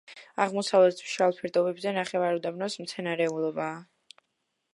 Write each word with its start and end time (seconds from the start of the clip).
აღმოსავლეთ 0.45 1.03
მშრალ 1.09 1.37
ფერდობებზე 1.41 1.93
ნახევარუდაბნოს 1.99 2.79
მცენარეულობაა. 2.87 3.79